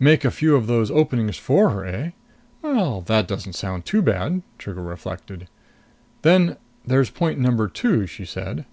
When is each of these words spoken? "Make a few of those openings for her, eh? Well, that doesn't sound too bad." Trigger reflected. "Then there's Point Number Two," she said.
"Make 0.00 0.24
a 0.24 0.30
few 0.30 0.56
of 0.56 0.68
those 0.68 0.90
openings 0.90 1.36
for 1.36 1.68
her, 1.68 1.84
eh? 1.84 2.12
Well, 2.62 3.02
that 3.02 3.28
doesn't 3.28 3.52
sound 3.52 3.84
too 3.84 4.00
bad." 4.00 4.40
Trigger 4.56 4.80
reflected. 4.82 5.48
"Then 6.22 6.56
there's 6.86 7.10
Point 7.10 7.38
Number 7.38 7.68
Two," 7.68 8.06
she 8.06 8.24
said. 8.24 8.64